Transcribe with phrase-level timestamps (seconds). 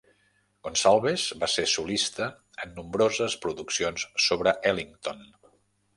[0.67, 2.29] Gonsalves va ser solista
[2.65, 5.23] en nombroses produccions sobre Ellington.